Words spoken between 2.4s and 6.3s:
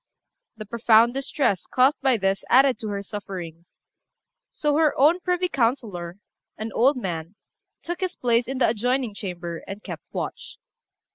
added to her sufferings; so her own privy councillor,